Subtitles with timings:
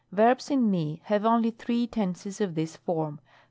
[0.11, 3.19] Verbs in fit have only three tenses of this form.